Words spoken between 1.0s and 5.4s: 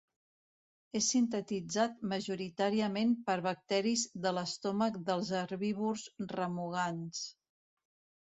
sintetitzat majoritàriament per bacteris de l'estómac dels